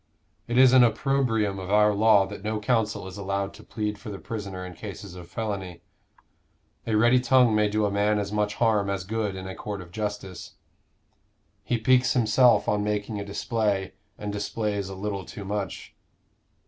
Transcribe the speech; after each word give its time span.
It 0.47 0.57
is 0.57 0.73
an 0.73 0.83
opprobrium 0.83 1.59
of 1.59 1.69
our 1.69 1.93
law 1.93 2.25
that 2.25 2.43
no 2.43 2.59
counsel 2.59 3.05
is 3.05 3.19
allowed 3.19 3.53
to 3.53 3.63
plead 3.63 3.99
for 3.99 4.09
the 4.09 4.17
prisoner 4.17 4.65
in 4.65 4.73
cases 4.73 5.13
of 5.13 5.27
felony. 5.29 5.83
A 6.87 6.95
ready 6.95 7.19
tongue 7.19 7.53
may 7.53 7.67
do 7.69 7.85
a 7.85 7.91
man 7.91 8.17
as 8.17 8.31
much 8.31 8.55
harm 8.55 8.89
as 8.89 9.03
good 9.03 9.35
in 9.35 9.45
a 9.47 9.53
court 9.53 9.79
of 9.79 9.91
justice. 9.91 10.55
He 11.63 11.77
piques 11.77 12.13
himself 12.13 12.67
on 12.67 12.83
making 12.83 13.19
a 13.19 13.23
display, 13.23 13.93
and 14.17 14.33
displays 14.33 14.89
a 14.89 14.95
little 14.95 15.23
too 15.23 15.45
much." 15.45 15.93